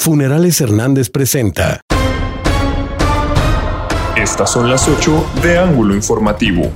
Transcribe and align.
Funerales 0.00 0.60
Hernández 0.60 1.10
presenta. 1.10 1.80
Estas 4.16 4.52
son 4.52 4.70
las 4.70 4.86
8 4.86 5.26
de 5.42 5.58
Ángulo 5.58 5.92
Informativo. 5.96 6.70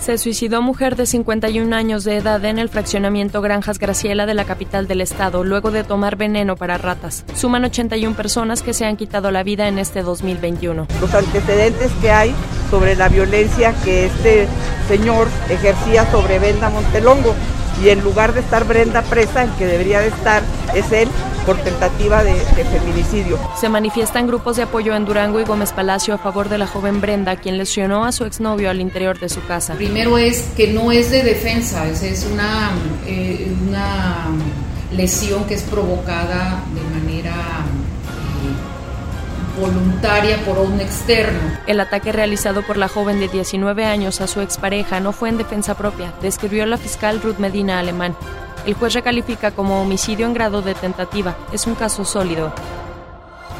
Se 0.00 0.16
suicidó 0.16 0.62
mujer 0.62 0.96
de 0.96 1.04
51 1.04 1.76
años 1.76 2.04
de 2.04 2.16
edad 2.16 2.42
en 2.46 2.58
el 2.58 2.70
fraccionamiento 2.70 3.42
Granjas 3.42 3.78
Graciela 3.78 4.24
de 4.24 4.32
la 4.32 4.46
capital 4.46 4.88
del 4.88 5.02
estado, 5.02 5.44
luego 5.44 5.70
de 5.70 5.84
tomar 5.84 6.16
veneno 6.16 6.56
para 6.56 6.78
ratas. 6.78 7.26
Suman 7.34 7.66
81 7.66 8.16
personas 8.16 8.62
que 8.62 8.72
se 8.72 8.86
han 8.86 8.96
quitado 8.96 9.30
la 9.30 9.42
vida 9.42 9.68
en 9.68 9.78
este 9.78 10.00
2021. 10.00 10.86
Los 11.02 11.14
antecedentes 11.14 11.92
que 12.00 12.10
hay 12.10 12.34
sobre 12.70 12.96
la 12.96 13.10
violencia 13.10 13.74
que 13.84 14.06
este 14.06 14.48
señor 14.88 15.28
ejercía 15.50 16.10
sobre 16.10 16.38
Brenda 16.38 16.70
Montelongo. 16.70 17.34
Y 17.82 17.90
en 17.90 18.02
lugar 18.02 18.34
de 18.34 18.40
estar 18.40 18.64
Brenda 18.66 19.02
presa, 19.02 19.44
el 19.44 19.50
que 19.52 19.66
debería 19.66 20.00
de 20.00 20.08
estar 20.08 20.42
es 20.74 20.90
él 20.92 21.08
por 21.46 21.56
tentativa 21.58 22.24
de, 22.24 22.34
de, 22.34 22.64
feminicidio. 22.64 23.38
Se 23.58 23.68
manifiestan 23.68 24.26
grupos 24.26 24.56
de 24.56 24.64
apoyo 24.64 24.94
en 24.94 25.04
Durango 25.04 25.40
y 25.40 25.44
Gómez 25.44 25.72
Palacio 25.72 26.14
a 26.14 26.18
favor 26.18 26.48
de 26.48 26.58
la 26.58 26.66
joven 26.66 27.00
Brenda, 27.00 27.36
quien 27.36 27.56
lesionó 27.56 28.04
a 28.04 28.12
su 28.12 28.24
exnovio 28.24 28.68
al 28.68 28.80
interior 28.80 29.18
de 29.18 29.28
su 29.28 29.42
casa. 29.46 29.74
Primero 29.74 30.18
es 30.18 30.42
que 30.56 30.72
no 30.72 30.92
es 30.92 31.10
de 31.10 31.22
defensa, 31.22 31.88
es, 31.88 32.02
es 32.02 32.26
una, 32.30 32.72
eh, 33.06 33.50
una 33.66 34.26
lesión 34.92 35.44
que 35.44 35.54
es 35.54 35.62
provocada 35.62 36.62
de 36.74 37.00
manera 37.00 37.17
voluntaria 39.58 40.38
por 40.44 40.58
un 40.58 40.80
externo. 40.80 41.38
El 41.66 41.80
ataque 41.80 42.12
realizado 42.12 42.62
por 42.62 42.76
la 42.76 42.88
joven 42.88 43.20
de 43.20 43.28
19 43.28 43.84
años 43.84 44.20
a 44.20 44.26
su 44.26 44.40
expareja 44.40 45.00
no 45.00 45.12
fue 45.12 45.28
en 45.28 45.38
defensa 45.38 45.76
propia, 45.76 46.12
describió 46.22 46.64
la 46.66 46.78
fiscal 46.78 47.20
Ruth 47.20 47.38
Medina 47.38 47.78
Alemán. 47.78 48.16
El 48.66 48.74
juez 48.74 48.94
recalifica 48.94 49.50
como 49.50 49.80
homicidio 49.80 50.26
en 50.26 50.34
grado 50.34 50.62
de 50.62 50.74
tentativa. 50.74 51.36
Es 51.52 51.66
un 51.66 51.74
caso 51.74 52.04
sólido. 52.04 52.52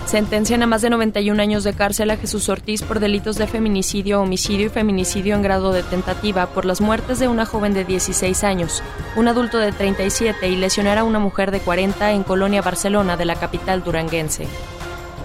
Sentencian 0.09 0.63
a 0.63 0.67
más 0.67 0.81
de 0.81 0.89
91 0.89 1.43
años 1.43 1.65
de 1.65 1.75
cárcel 1.75 2.11
a 2.11 2.17
Jesús 2.17 2.49
Ortiz 2.49 2.83
por 2.83 2.99
delitos 2.99 3.37
de 3.37 3.47
feminicidio, 3.47 4.23
homicidio 4.23 4.67
y 4.67 4.71
feminicidio 4.71 5.35
en 5.35 5.43
grado 5.43 5.71
de 5.71 5.83
tentativa 5.83 6.47
por 6.47 6.65
las 6.65 6.81
muertes 6.81 7.19
de 7.19 7.29
una 7.29 7.45
joven 7.45 7.75
de 7.75 7.85
16 7.85 8.43
años, 8.43 8.83
un 9.17 9.29
adulto 9.29 9.59
de 9.59 9.71
37 9.71 10.49
y 10.49 10.57
lesionar 10.57 10.97
a 10.97 11.05
una 11.05 11.19
mujer 11.19 11.51
de 11.51 11.61
40 11.61 12.13
en 12.13 12.23
Colonia 12.23 12.63
Barcelona 12.63 13.19
de 13.19 13.27
la 13.27 13.35
capital 13.35 13.85
duranguense. 13.85 14.47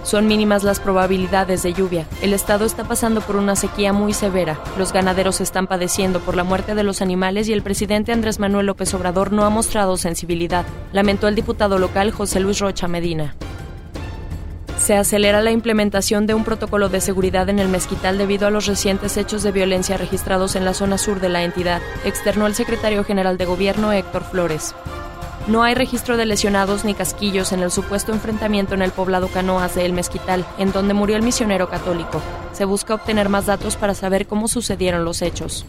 Son 0.04 0.26
mínimas 0.28 0.64
las 0.64 0.80
probabilidades 0.80 1.62
de 1.62 1.72
lluvia. 1.72 2.06
El 2.20 2.34
estado 2.34 2.66
está 2.66 2.84
pasando 2.84 3.22
por 3.22 3.36
una 3.36 3.56
sequía 3.56 3.94
muy 3.94 4.12
severa. 4.12 4.60
Los 4.78 4.92
ganaderos 4.92 5.40
están 5.40 5.66
padeciendo 5.66 6.20
por 6.20 6.36
la 6.36 6.44
muerte 6.44 6.74
de 6.74 6.84
los 6.84 7.00
animales 7.00 7.48
y 7.48 7.54
el 7.54 7.62
presidente 7.62 8.12
Andrés 8.12 8.38
Manuel 8.38 8.66
López 8.66 8.92
Obrador 8.92 9.32
no 9.32 9.44
ha 9.44 9.50
mostrado 9.50 9.96
sensibilidad, 9.96 10.66
lamentó 10.92 11.26
el 11.26 11.34
diputado 11.34 11.78
local 11.78 12.12
José 12.12 12.38
Luis 12.40 12.60
Rocha 12.60 12.86
Medina. 12.86 13.34
Se 14.76 14.94
acelera 14.94 15.40
la 15.40 15.52
implementación 15.52 16.26
de 16.26 16.34
un 16.34 16.44
protocolo 16.44 16.90
de 16.90 17.00
seguridad 17.00 17.48
en 17.48 17.58
el 17.58 17.68
mezquital 17.68 18.18
debido 18.18 18.46
a 18.46 18.50
los 18.50 18.66
recientes 18.66 19.16
hechos 19.16 19.42
de 19.42 19.52
violencia 19.52 19.96
registrados 19.96 20.56
en 20.56 20.66
la 20.66 20.74
zona 20.74 20.98
sur 20.98 21.20
de 21.20 21.30
la 21.30 21.44
entidad, 21.44 21.80
externó 22.04 22.46
el 22.46 22.54
secretario 22.54 23.04
general 23.04 23.38
de 23.38 23.46
gobierno 23.46 23.92
Héctor 23.92 24.24
Flores. 24.24 24.74
No 25.46 25.62
hay 25.62 25.74
registro 25.74 26.16
de 26.16 26.24
lesionados 26.24 26.86
ni 26.86 26.94
casquillos 26.94 27.52
en 27.52 27.60
el 27.60 27.70
supuesto 27.70 28.12
enfrentamiento 28.12 28.74
en 28.74 28.80
el 28.80 28.92
poblado 28.92 29.28
Canoas 29.28 29.74
de 29.74 29.84
El 29.84 29.92
Mezquital, 29.92 30.46
en 30.56 30.72
donde 30.72 30.94
murió 30.94 31.16
el 31.16 31.22
misionero 31.22 31.68
católico. 31.68 32.22
Se 32.52 32.64
busca 32.64 32.94
obtener 32.94 33.28
más 33.28 33.44
datos 33.44 33.76
para 33.76 33.94
saber 33.94 34.26
cómo 34.26 34.48
sucedieron 34.48 35.04
los 35.04 35.20
hechos. 35.20 35.66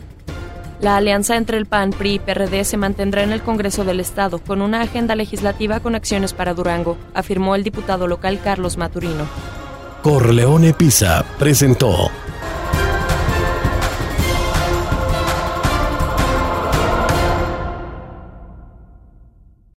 La 0.80 0.96
alianza 0.96 1.36
entre 1.36 1.58
el 1.58 1.66
PAN, 1.66 1.92
PRI 1.92 2.16
y 2.16 2.20
PRD 2.20 2.64
se 2.64 2.78
mantendrá 2.78 3.24
en 3.24 3.34
el 3.34 3.42
Congreso 3.42 3.84
del 3.84 4.00
Estado 4.00 4.40
con 4.40 4.62
una 4.62 4.82
agenda 4.82 5.16
legislativa 5.16 5.82
con 5.82 5.96
acciones 5.96 6.34
para 6.34 6.54
Durango, 6.54 6.98
afirmó 7.14 7.56
el 7.56 7.64
diputado 7.64 8.08
local 8.08 8.40
Carlos 8.42 8.78
Maturino. 8.78 9.26
Corleone 10.04 10.74
Pisa 10.74 11.26
presentó 11.40 12.12